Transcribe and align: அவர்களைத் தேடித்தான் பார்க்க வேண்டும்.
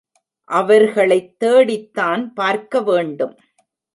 அவர்களைத் 0.49 1.39
தேடித்தான் 1.39 2.33
பார்க்க 2.33 2.81
வேண்டும். 2.81 3.35